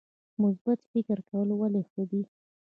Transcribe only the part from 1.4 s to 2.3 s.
ولې ښه دي؟